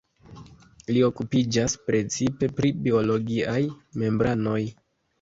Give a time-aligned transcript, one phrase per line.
[0.95, 3.57] Li okupiĝas precipe pri biologiaj
[4.05, 4.61] membranoj.